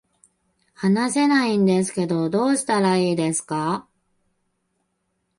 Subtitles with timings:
[0.73, 3.87] 話せないんですけどどうしたらいいですか